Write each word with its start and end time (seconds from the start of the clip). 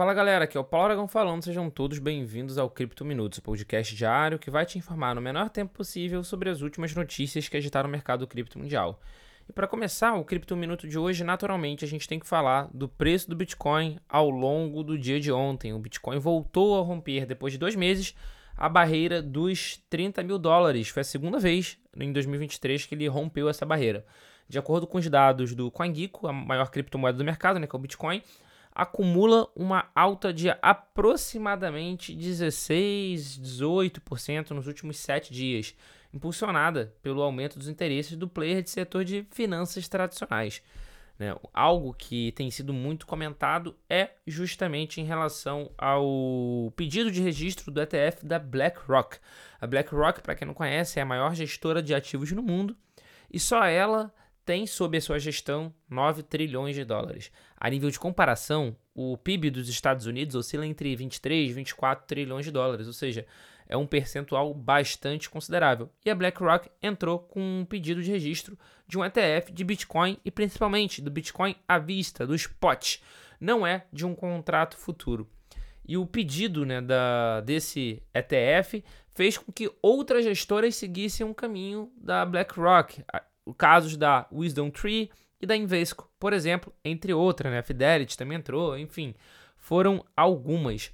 Fala 0.00 0.14
galera, 0.14 0.44
aqui 0.44 0.56
é 0.56 0.60
o 0.60 0.64
Paulo 0.64 0.86
Aragão 0.86 1.06
falando, 1.06 1.44
sejam 1.44 1.68
todos 1.68 1.98
bem-vindos 1.98 2.56
ao 2.56 2.70
Cripto 2.70 3.04
Minutos, 3.04 3.38
o 3.38 3.42
podcast 3.42 3.94
diário 3.94 4.38
que 4.38 4.50
vai 4.50 4.64
te 4.64 4.78
informar 4.78 5.14
no 5.14 5.20
menor 5.20 5.50
tempo 5.50 5.74
possível 5.74 6.24
sobre 6.24 6.48
as 6.48 6.62
últimas 6.62 6.94
notícias 6.94 7.50
que 7.50 7.56
agitaram 7.58 7.86
o 7.86 7.92
mercado 7.92 8.26
cripto 8.26 8.58
mundial. 8.58 8.98
E 9.46 9.52
para 9.52 9.66
começar 9.66 10.14
o 10.14 10.24
Cripto 10.24 10.56
Minuto 10.56 10.88
de 10.88 10.98
hoje, 10.98 11.22
naturalmente 11.22 11.84
a 11.84 11.86
gente 11.86 12.08
tem 12.08 12.18
que 12.18 12.26
falar 12.26 12.70
do 12.72 12.88
preço 12.88 13.28
do 13.28 13.36
Bitcoin 13.36 13.98
ao 14.08 14.30
longo 14.30 14.82
do 14.82 14.98
dia 14.98 15.20
de 15.20 15.30
ontem. 15.30 15.74
O 15.74 15.78
Bitcoin 15.78 16.18
voltou 16.18 16.80
a 16.80 16.82
romper 16.82 17.26
depois 17.26 17.52
de 17.52 17.58
dois 17.58 17.76
meses 17.76 18.16
a 18.56 18.70
barreira 18.70 19.20
dos 19.20 19.84
30 19.90 20.22
mil 20.22 20.38
dólares. 20.38 20.88
Foi 20.88 21.02
a 21.02 21.04
segunda 21.04 21.38
vez 21.38 21.76
em 21.94 22.10
2023 22.10 22.86
que 22.86 22.94
ele 22.94 23.06
rompeu 23.06 23.50
essa 23.50 23.66
barreira. 23.66 24.06
De 24.48 24.58
acordo 24.58 24.86
com 24.86 24.96
os 24.96 25.06
dados 25.10 25.54
do 25.54 25.70
CoinGecko, 25.70 26.26
a 26.26 26.32
maior 26.32 26.70
criptomoeda 26.70 27.18
do 27.18 27.24
mercado, 27.24 27.58
né, 27.58 27.66
que 27.66 27.76
é 27.76 27.78
o 27.78 27.82
Bitcoin, 27.82 28.22
acumula 28.80 29.46
uma 29.54 29.90
alta 29.94 30.32
de 30.32 30.48
aproximadamente 30.62 32.14
16, 32.14 33.38
18% 33.38 34.52
nos 34.52 34.66
últimos 34.66 34.96
sete 34.96 35.34
dias, 35.34 35.76
impulsionada 36.14 36.94
pelo 37.02 37.20
aumento 37.20 37.58
dos 37.58 37.68
interesses 37.68 38.16
do 38.16 38.26
player 38.26 38.62
de 38.62 38.70
setor 38.70 39.04
de 39.04 39.26
finanças 39.32 39.86
tradicionais. 39.86 40.62
Né? 41.18 41.36
Algo 41.52 41.92
que 41.92 42.32
tem 42.32 42.50
sido 42.50 42.72
muito 42.72 43.06
comentado 43.06 43.76
é 43.86 44.12
justamente 44.26 44.98
em 44.98 45.04
relação 45.04 45.70
ao 45.76 46.72
pedido 46.74 47.10
de 47.10 47.20
registro 47.20 47.70
do 47.70 47.82
ETF 47.82 48.24
da 48.24 48.38
BlackRock. 48.38 49.18
A 49.60 49.66
BlackRock, 49.66 50.22
para 50.22 50.34
quem 50.34 50.46
não 50.46 50.54
conhece, 50.54 50.98
é 50.98 51.02
a 51.02 51.06
maior 51.06 51.34
gestora 51.34 51.82
de 51.82 51.94
ativos 51.94 52.32
no 52.32 52.42
mundo 52.42 52.74
e 53.30 53.38
só 53.38 53.62
ela 53.66 54.10
tem 54.50 54.66
sob 54.66 54.98
a 54.98 55.00
sua 55.00 55.20
gestão 55.20 55.72
9 55.88 56.24
trilhões 56.24 56.74
de 56.74 56.84
dólares. 56.84 57.30
A 57.56 57.70
nível 57.70 57.88
de 57.88 58.00
comparação, 58.00 58.76
o 58.92 59.16
PIB 59.16 59.48
dos 59.48 59.68
Estados 59.68 60.06
Unidos 60.06 60.34
oscila 60.34 60.66
entre 60.66 60.96
23 60.96 61.50
e 61.50 61.54
24 61.54 62.04
trilhões 62.04 62.46
de 62.46 62.50
dólares, 62.50 62.88
ou 62.88 62.92
seja, 62.92 63.24
é 63.68 63.76
um 63.76 63.86
percentual 63.86 64.52
bastante 64.52 65.30
considerável. 65.30 65.88
E 66.04 66.10
a 66.10 66.16
BlackRock 66.16 66.68
entrou 66.82 67.20
com 67.20 67.60
um 67.60 67.64
pedido 67.64 68.02
de 68.02 68.10
registro 68.10 68.58
de 68.88 68.98
um 68.98 69.04
ETF 69.04 69.52
de 69.52 69.62
Bitcoin 69.62 70.18
e 70.24 70.32
principalmente 70.32 71.00
do 71.00 71.12
Bitcoin 71.12 71.54
à 71.68 71.78
vista, 71.78 72.26
do 72.26 72.34
spot, 72.34 72.96
não 73.40 73.64
é 73.64 73.86
de 73.92 74.04
um 74.04 74.16
contrato 74.16 74.76
futuro. 74.76 75.30
E 75.86 75.96
o 75.96 76.04
pedido 76.04 76.66
né, 76.66 76.80
da, 76.80 77.40
desse 77.40 78.02
ETF 78.12 78.82
fez 79.14 79.38
com 79.38 79.52
que 79.52 79.70
outras 79.80 80.24
gestoras 80.24 80.74
seguissem 80.74 81.24
um 81.24 81.32
caminho 81.32 81.92
da 81.96 82.26
BlackRock 82.26 83.04
casos 83.54 83.96
da 83.96 84.26
Wisdom 84.32 84.70
Tree 84.70 85.10
e 85.40 85.46
da 85.46 85.56
Invesco, 85.56 86.10
por 86.18 86.32
exemplo, 86.32 86.72
entre 86.84 87.14
outras, 87.14 87.52
né? 87.52 87.58
A 87.60 87.62
Fidelity 87.62 88.16
também 88.16 88.38
entrou, 88.38 88.78
enfim, 88.78 89.14
foram 89.56 90.04
algumas. 90.16 90.92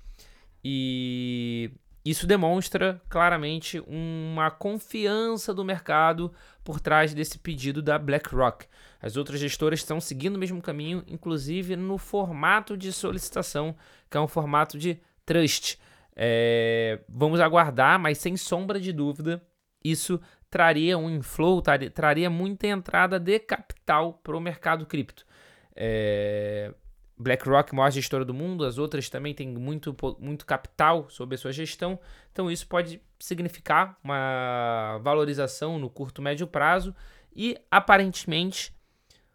E 0.65 1.71
isso 2.05 2.27
demonstra 2.27 3.03
claramente 3.09 3.83
uma 3.87 4.49
confiança 4.49 5.53
do 5.53 5.65
mercado 5.65 6.33
por 6.63 6.79
trás 6.79 7.13
desse 7.13 7.37
pedido 7.39 7.83
da 7.83 7.99
BlackRock. 7.99 8.67
As 9.03 9.17
outras 9.17 9.41
gestoras 9.41 9.81
estão 9.81 10.01
seguindo 10.01 10.37
o 10.37 10.39
mesmo 10.39 10.63
caminho, 10.63 11.03
inclusive 11.09 11.75
no 11.75 11.99
formato 11.99 12.77
de 12.77 12.93
solicitação, 12.93 13.77
que 14.09 14.17
é 14.17 14.21
um 14.21 14.29
formato 14.29 14.79
de 14.79 15.01
trust. 15.25 15.81
É, 16.15 17.01
vamos 17.09 17.41
aguardar, 17.41 17.99
mas 17.99 18.19
sem 18.19 18.37
sombra 18.37 18.79
de 18.79 18.93
dúvida, 18.93 19.45
isso 19.85 20.21
traria 20.51 20.97
um 20.97 21.11
inflow, 21.11 21.63
traria, 21.95 22.31
muita 22.31 22.67
entrada 22.67 23.19
de 23.19 23.39
capital 23.39 24.15
para 24.23 24.37
o 24.37 24.41
mercado 24.41 24.87
cripto. 24.87 25.27
É, 25.75 26.73
BlackRock, 27.19 27.75
maior 27.75 27.91
gestora 27.91 28.25
do 28.25 28.35
mundo, 28.35 28.65
as 28.65 28.79
outras 28.79 29.09
também 29.09 29.35
têm 29.35 29.49
muito, 29.49 29.97
muito 30.19 30.45
capital 30.45 31.09
sob 31.09 31.35
a 31.35 31.39
sua 31.39 31.53
gestão, 31.53 31.99
então 32.31 32.51
isso 32.51 32.67
pode 32.67 33.01
significar 33.19 33.99
uma 34.05 34.99
valorização 35.03 35.79
no 35.79 35.89
curto 35.89 36.21
médio 36.21 36.47
prazo 36.47 36.95
e 37.35 37.57
aparentemente 37.71 38.75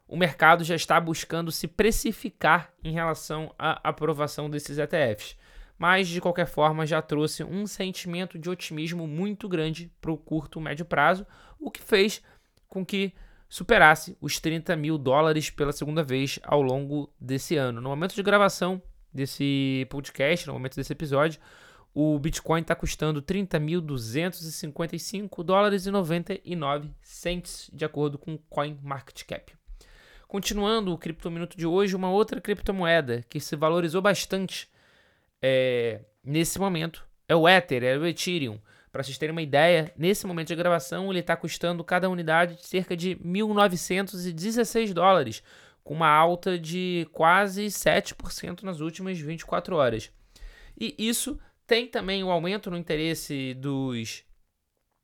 o 0.08 0.16
mercado 0.16 0.64
já 0.64 0.76
está 0.76 1.00
buscando 1.00 1.52
se 1.52 1.68
precificar 1.68 2.72
em 2.84 2.92
relação 2.92 3.54
à 3.58 3.90
aprovação 3.90 4.50
desses 4.50 4.78
ETFs 4.78 5.36
mas 5.82 6.08
de 6.08 6.22
qualquer 6.22 6.46
forma 6.46 6.86
já 6.86 7.02
trouxe 7.02 7.44
um 7.44 7.66
sentimento 7.66 8.38
de 8.38 8.48
otimismo 8.48 9.08
muito 9.08 9.50
grande 9.50 9.92
para 10.00 10.12
o 10.12 10.18
curto 10.18 10.60
e 10.60 10.62
médio 10.62 10.86
prazo, 10.86 11.26
o 11.60 11.72
que 11.72 11.82
fez 11.82 12.22
com 12.68 12.86
que 12.86 13.12
superasse 13.50 14.16
os 14.22 14.40
30 14.40 14.76
mil 14.76 14.96
dólares 14.96 15.50
pela 15.50 15.72
segunda 15.72 16.04
vez 16.04 16.38
ao 16.44 16.62
longo 16.62 17.12
desse 17.20 17.56
ano. 17.56 17.82
No 17.82 17.90
momento 17.90 18.14
de 18.14 18.22
gravação 18.22 18.80
desse 19.12 19.88
podcast, 19.90 20.46
no 20.46 20.54
momento 20.54 20.76
desse 20.76 20.94
episódio, 20.94 21.42
o 21.96 22.20
Bitcoin 22.20 22.62
está 22.62 22.76
custando 22.76 23.20
30.255 23.20 25.44
dólares 25.44 25.88
e 25.88 25.92
99 25.92 26.92
cents, 27.02 27.72
de 27.74 27.84
acordo 27.84 28.20
com 28.20 28.36
o 28.36 28.40
CoinMarketCap. 28.52 29.52
Continuando 30.28 30.94
o 30.94 30.98
criptominuto 31.00 31.58
de 31.58 31.66
hoje, 31.66 31.96
uma 31.96 32.12
outra 32.12 32.40
criptomoeda 32.40 33.26
que 33.28 33.40
se 33.40 33.56
valorizou 33.56 34.00
bastante 34.00 34.70
é, 35.42 36.02
nesse 36.24 36.60
momento 36.60 37.06
é 37.28 37.36
o 37.36 37.48
Ether, 37.48 37.84
é 37.84 37.98
o 37.98 38.06
Ethereum. 38.06 38.60
Para 38.92 39.04
vocês 39.04 39.18
terem 39.18 39.32
uma 39.32 39.42
ideia, 39.42 39.94
nesse 39.98 40.28
momento 40.28 40.50
de 40.50 40.56
gravação 40.56 41.10
ele 41.10 41.20
está 41.20 41.36
custando 41.36 41.84
cada 41.84 42.10
unidade 42.10 42.56
de 42.56 42.68
cerca 42.68 42.96
de 42.96 43.16
1.916 43.16 44.94
dólares, 44.94 45.42
com 45.84 45.94
uma 45.94 46.10
alta 46.10 46.60
de 46.60 47.08
quase 47.14 47.66
7% 47.68 48.64
nas 48.64 48.82
últimas 48.82 49.18
24 49.18 49.76
horas. 49.76 50.12
E 50.80 50.94
isso 50.98 51.40
tem 51.66 51.88
também 51.88 52.22
o 52.24 52.28
um 52.28 52.32
aumento 52.32 52.70
no 52.70 52.78
interesse 52.78 53.54
dos 53.54 54.26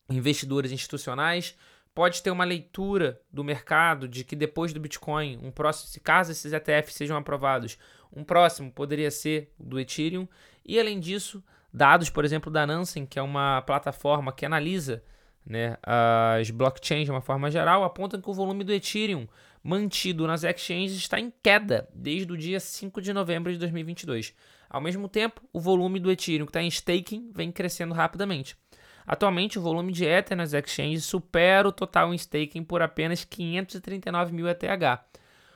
investidores 0.10 0.72
institucionais. 0.72 1.56
Pode 1.98 2.22
ter 2.22 2.30
uma 2.30 2.44
leitura 2.44 3.20
do 3.34 3.44
mercado 3.44 4.08
de 4.08 4.24
que 4.24 4.36
depois 4.36 4.72
do 4.72 4.80
Bitcoin, 4.80 5.40
um 5.42 5.50
próximo, 5.50 5.90
se 5.90 6.00
caso 6.00 6.32
esses 6.32 6.54
ETFs 6.54 6.94
sejam 6.94 7.18
aprovados, 7.18 7.76
um 8.16 8.24
próximo 8.24 8.72
poderia 8.72 9.10
ser 9.10 9.52
do 9.60 9.80
Ethereum. 9.80 10.28
E 10.64 10.80
além 10.80 11.00
disso, 11.00 11.44
dados, 11.74 12.12
por 12.12 12.24
exemplo, 12.24 12.52
da 12.52 12.68
Nansen, 12.68 13.04
que 13.04 13.18
é 13.18 13.22
uma 13.24 13.64
plataforma 13.64 14.32
que 14.32 14.46
analisa 14.46 15.04
né, 15.44 15.76
as 15.82 16.52
blockchains 16.52 17.06
de 17.06 17.12
uma 17.12 17.20
forma 17.20 17.50
geral, 17.50 17.84
apontam 17.84 18.22
que 18.22 18.30
o 18.30 18.34
volume 18.34 18.64
do 18.64 18.72
Ethereum 18.72 19.28
mantido 19.64 20.28
nas 20.28 20.44
exchanges 20.44 20.98
está 20.98 21.20
em 21.20 21.34
queda 21.42 21.90
desde 21.96 22.32
o 22.32 22.38
dia 22.38 22.60
5 22.60 23.02
de 23.02 23.12
novembro 23.12 23.52
de 23.52 23.58
2022. 23.58 24.36
Ao 24.70 24.80
mesmo 24.80 25.10
tempo, 25.10 25.42
o 25.52 25.60
volume 25.60 26.00
do 26.00 26.12
Ethereum 26.12 26.46
que 26.46 26.52
está 26.52 26.62
em 26.62 26.68
staking 26.68 27.32
vem 27.34 27.52
crescendo 27.52 27.96
rapidamente. 27.96 28.56
Atualmente, 29.08 29.58
o 29.58 29.62
volume 29.62 29.94
de 29.94 30.04
Ether 30.04 30.36
nas 30.36 30.52
exchanges 30.52 31.06
supera 31.06 31.66
o 31.66 31.72
total 31.72 32.14
em 32.14 32.18
staking 32.18 32.62
por 32.62 32.82
apenas 32.82 33.24
539 33.24 34.34
mil 34.34 34.46
ETH. 34.50 34.62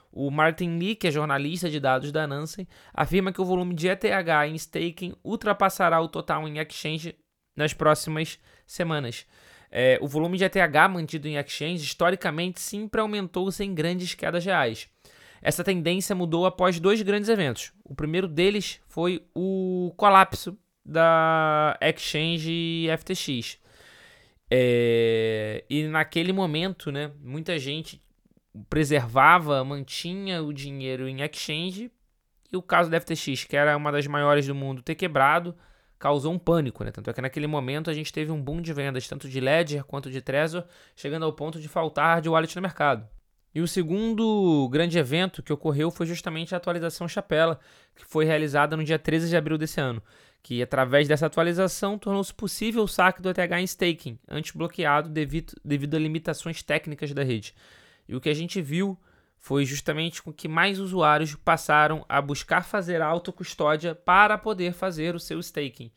O 0.10 0.32
Martin 0.32 0.78
Lee, 0.78 0.96
que 0.96 1.08
é 1.08 1.12
jornalista 1.12 1.70
de 1.70 1.78
dados 1.78 2.14
da 2.14 2.26
Nansen, 2.26 2.66
afirma 2.94 3.34
que 3.34 3.42
o 3.42 3.46
volume 3.46 3.76
de 3.76 3.90
ETH 3.90 4.06
em 4.48 4.56
staking 4.56 5.14
ultrapassará 5.22 6.00
o 6.00 6.08
total 6.08 6.48
em 6.48 6.60
exchange 6.60 7.14
nas 7.54 7.74
próximas 7.74 8.40
semanas. 8.66 9.26
É, 9.70 9.98
o 10.02 10.08
volume 10.08 10.38
de 10.38 10.46
ETH 10.46 10.56
mantido 10.90 11.28
em 11.28 11.36
exchange 11.36 11.84
historicamente 11.84 12.62
sempre 12.62 13.02
aumentou 13.02 13.52
sem 13.52 13.74
grandes 13.74 14.14
quedas 14.14 14.46
reais. 14.46 14.88
Essa 15.42 15.64
tendência 15.64 16.16
mudou 16.16 16.46
após 16.46 16.80
dois 16.80 17.02
grandes 17.02 17.30
eventos. 17.30 17.74
O 17.84 17.96
primeiro 17.96 18.28
deles 18.28 18.80
foi 18.88 19.26
o 19.36 19.94
colapso 19.98 20.58
da 20.84 21.78
exchange 21.82 22.88
FTX. 22.98 23.60
É, 24.50 25.64
e 25.70 25.88
naquele 25.88 26.34
momento, 26.34 26.92
né, 26.92 27.12
muita 27.22 27.58
gente 27.58 28.02
preservava, 28.70 29.64
mantinha 29.64 30.44
o 30.44 30.54
dinheiro 30.54 31.08
em 31.08 31.22
exchange. 31.22 31.92
E 32.52 32.58
o 32.58 32.62
caso 32.62 32.90
da 32.90 33.00
FTX, 33.00 33.46
que 33.46 33.56
era 33.56 33.78
uma 33.78 33.92
das 33.92 34.06
maiores 34.08 34.46
do 34.46 34.54
mundo, 34.54 34.82
ter 34.82 34.96
quebrado, 34.96 35.56
causou 35.98 36.34
um 36.34 36.40
pânico, 36.40 36.84
né? 36.84 36.92
Tanto 36.92 37.10
é 37.10 37.14
que 37.14 37.22
naquele 37.22 37.48
momento 37.48 37.90
a 37.90 37.94
gente 37.94 38.12
teve 38.12 38.32
um 38.32 38.42
boom 38.42 38.62
de 38.62 38.74
vendas, 38.74 39.08
tanto 39.08 39.30
de 39.30 39.40
Ledger 39.40 39.86
quanto 39.86 40.12
de 40.12 40.22
Trezor, 40.22 40.66
chegando 40.96 41.24
ao 41.24 41.32
ponto 41.32 41.62
de 41.62 41.70
faltar 41.70 42.20
de 42.20 42.28
wallet 42.28 42.54
no 42.56 42.62
mercado. 42.62 43.08
E 43.54 43.62
o 43.62 43.68
segundo 43.68 44.68
grande 44.70 44.98
evento 44.98 45.44
que 45.44 45.54
ocorreu 45.54 45.92
foi 45.92 46.06
justamente 46.06 46.54
a 46.54 46.58
atualização 46.58 47.08
Chapela, 47.08 47.60
que 47.96 48.06
foi 48.06 48.26
realizada 48.26 48.76
no 48.76 48.84
dia 48.84 48.98
13 48.98 49.30
de 49.30 49.38
abril 49.38 49.58
desse 49.58 49.80
ano, 49.80 50.02
que 50.44 50.62
através 50.62 51.08
dessa 51.08 51.28
atualização 51.28 51.98
tornou-se 51.98 52.34
possível 52.34 52.84
o 52.84 52.88
saque 52.88 53.22
do 53.22 53.30
ETH 53.30 53.40
em 53.52 53.64
staking, 53.64 54.18
antes 54.28 54.52
bloqueado 54.52 55.10
devido, 55.10 55.54
devido 55.64 55.96
a 55.96 56.00
limitações 56.00 56.64
técnicas 56.64 57.14
da 57.14 57.24
rede. 57.24 57.54
E 58.08 58.16
o 58.16 58.22
que 58.22 58.30
a 58.30 58.34
gente 58.34 58.62
viu 58.62 58.98
foi 59.38 59.66
justamente 59.66 60.22
com 60.22 60.32
que 60.32 60.48
mais 60.48 60.80
usuários 60.80 61.36
passaram 61.36 62.06
a 62.08 62.22
buscar 62.22 62.64
fazer 62.64 63.02
autocustódia 63.02 63.96
para 63.96 64.38
poder 64.38 64.74
fazer 64.74 65.16
o 65.16 65.20
seu 65.20 65.40
staking. 65.40 65.92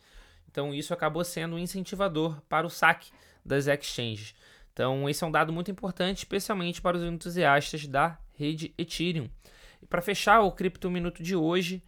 Então 0.51 0.75
isso 0.75 0.95
acabou 0.95 1.25
sendo 1.25 1.57
um 1.57 1.59
incentivador 1.59 2.41
para 2.49 2.67
o 2.67 2.71
saque 2.71 3.11
das 3.45 3.67
exchanges. 3.67 4.35
Então 4.73 5.09
esse 5.09 5.25
é 5.25 5.27
um 5.27 5.31
dado 5.31 5.53
muito 5.53 5.71
importante, 5.71 6.19
especialmente 6.19 6.81
para 6.81 6.97
os 6.97 7.03
entusiastas 7.03 7.87
da 7.87 8.19
rede 8.35 8.75
Ethereum. 8.77 9.29
E 9.83 9.87
para 9.87 10.03
fechar 10.03 10.41
o 10.41 10.53
Cripto 10.53 10.91
Minuto 10.91 11.23
de 11.23 11.37
hoje, 11.37 11.83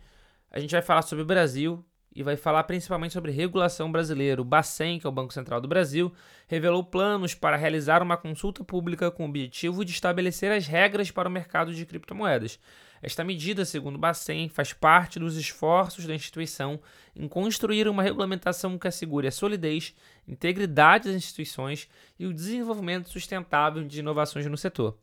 a 0.51 0.61
gente 0.61 0.73
vai 0.73 0.83
falar 0.83 1.03
sobre 1.03 1.23
o 1.23 1.27
Brasil 1.27 1.85
e 2.17 2.23
vai 2.23 2.35
falar 2.35 2.65
principalmente 2.65 3.13
sobre 3.13 3.31
regulação 3.31 3.93
brasileira. 3.93 4.41
O 4.41 4.45
Bacen, 4.45 4.99
que 4.99 5.07
é 5.07 5.09
o 5.09 5.13
Banco 5.13 5.35
Central 5.35 5.61
do 5.61 5.69
Brasil, 5.69 6.11
revelou 6.49 6.83
planos 6.83 7.35
para 7.35 7.57
realizar 7.57 8.03
uma 8.03 8.17
consulta 8.17 8.65
pública 8.65 9.11
com 9.11 9.25
o 9.25 9.29
objetivo 9.29 9.85
de 9.85 9.93
estabelecer 9.93 10.51
as 10.51 10.67
regras 10.67 11.11
para 11.11 11.29
o 11.29 11.33
mercado 11.33 11.75
de 11.75 11.85
criptomoedas. 11.85 12.59
Esta 13.03 13.23
medida, 13.23 13.67
segundo 13.67 13.97
o 13.97 13.99
Bacen, 13.99 14.49
faz 14.49 14.73
parte 14.73 15.19
dos 15.19 15.37
esforços 15.37 16.07
da 16.07 16.15
instituição 16.15 16.81
em 17.15 17.29
construir 17.29 17.87
uma 17.87 18.03
regulamentação 18.03 18.79
que 18.79 18.89
assegure 18.89 19.29
a 19.29 19.31
solidez, 19.31 19.95
integridade 20.27 21.09
das 21.09 21.17
instituições 21.17 21.87
e 22.19 22.27
o 22.27 22.33
desenvolvimento 22.33 23.11
sustentável 23.11 23.85
de 23.85 24.01
inovações 24.01 24.47
no 24.47 24.57
setor. 24.57 24.97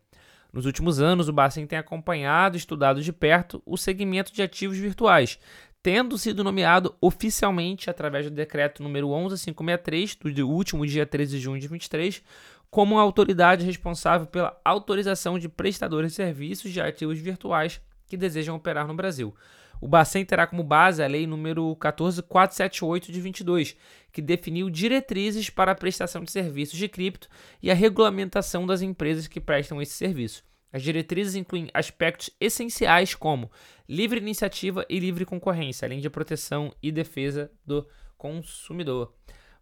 Nos 0.51 0.67
últimos 0.67 0.99
anos, 0.99 1.27
o 1.27 1.33
Bacen 1.33 1.65
tem 1.65 1.79
acompanhado 1.79 2.55
e 2.55 2.59
estudado 2.59 3.01
de 3.01 3.11
perto 3.11 3.61
o 3.65 3.75
segmento 3.75 4.31
de 4.31 4.41
ativos 4.41 4.77
virtuais, 4.77 5.39
tendo 5.83 6.17
sido 6.17 6.45
nomeado 6.45 6.95
oficialmente 7.01 7.89
através 7.89 8.25
do 8.25 8.31
decreto 8.31 8.81
número 8.81 9.09
11563 9.09 10.15
do 10.33 10.49
último 10.49 10.87
dia 10.87 11.05
13 11.05 11.35
de 11.35 11.43
junho 11.43 11.59
de 11.59 11.67
23, 11.67 12.23
como 12.71 12.97
autoridade 12.97 13.65
responsável 13.65 14.25
pela 14.25 14.57
autorização 14.63 15.37
de 15.37 15.49
prestadores 15.49 16.11
de 16.11 16.15
serviços 16.15 16.71
de 16.71 16.79
ativos 16.79 17.19
virtuais 17.19 17.81
que 18.07 18.15
desejam 18.15 18.55
operar 18.55 18.87
no 18.87 18.95
Brasil. 18.95 19.35
O 19.81 19.87
Bacen 19.87 20.23
terá 20.23 20.47
como 20.47 20.63
base 20.63 21.03
a 21.03 21.07
lei 21.07 21.27
número 21.27 21.75
14478 21.75 23.11
de 23.11 23.19
22, 23.19 23.75
que 24.13 24.21
definiu 24.21 24.69
diretrizes 24.69 25.49
para 25.49 25.73
a 25.73 25.75
prestação 25.75 26.23
de 26.23 26.31
serviços 26.31 26.79
de 26.79 26.87
cripto 26.87 27.27
e 27.61 27.69
a 27.69 27.73
regulamentação 27.73 28.65
das 28.65 28.81
empresas 28.81 29.27
que 29.27 29.41
prestam 29.41 29.81
esse 29.81 29.93
serviço. 29.93 30.45
As 30.73 30.81
diretrizes 30.81 31.35
incluem 31.35 31.69
aspectos 31.71 32.31
essenciais 32.39 33.13
como 33.13 33.51
livre 33.87 34.19
iniciativa 34.19 34.83
e 34.89 34.97
livre 34.97 35.23
concorrência, 35.23 35.85
além 35.85 35.99
de 35.99 36.09
proteção 36.09 36.73
e 36.81 36.91
defesa 36.91 37.51
do 37.63 37.87
consumidor. 38.17 39.13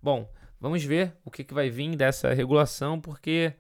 Bom, 0.02 0.32
vamos 0.58 0.82
ver 0.86 1.14
o 1.26 1.30
que, 1.30 1.46
vai 1.54 1.70
vir 1.70 1.98
dessa 1.98 2.34
regulação, 2.34 3.00
porque 3.02 3.54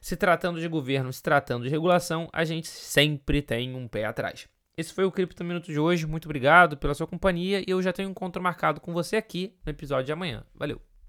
se 0.00 0.16
tratando 0.16 0.60
de 0.60 0.68
governo, 0.68 1.12
se 1.12 1.20
tratando 1.20 1.64
de 1.64 1.70
regulação, 1.70 2.28
a 2.32 2.44
gente 2.44 2.68
sempre 2.68 3.42
tem 3.42 3.74
um 3.74 3.88
pé 3.88 4.04
atrás. 4.04 4.46
Esse 4.76 4.92
foi 4.92 5.04
o 5.04 5.10
Cripto 5.10 5.42
Minuto 5.42 5.66
de 5.66 5.78
hoje. 5.80 6.06
Muito 6.06 6.26
obrigado 6.26 6.76
pela 6.76 6.94
sua 6.94 7.06
companhia 7.06 7.60
e 7.60 7.70
eu 7.70 7.82
já 7.82 7.92
tenho 7.92 8.08
um 8.08 8.12
encontro 8.12 8.42
marcado 8.42 8.80
com 8.80 8.92
você 8.92 9.16
aqui 9.16 9.56
no 9.64 9.70
episódio 9.70 10.06
de 10.06 10.12
amanhã. 10.12 10.44
Valeu! 10.54 10.93